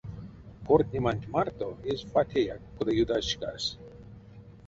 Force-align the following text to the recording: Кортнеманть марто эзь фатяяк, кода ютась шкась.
Кортнеманть 0.67 1.29
марто 1.33 1.67
эзь 1.91 2.03
фатяяк, 2.11 2.61
кода 2.75 2.91
ютась 3.03 3.29
шкась. 3.31 3.69